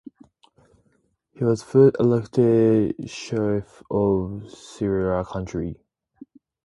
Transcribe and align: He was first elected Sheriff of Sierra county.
He 1.35 1.43
was 1.43 1.61
first 1.61 1.95
elected 1.99 3.07
Sheriff 3.07 3.83
of 3.91 4.49
Sierra 4.49 5.23
county. 5.23 5.75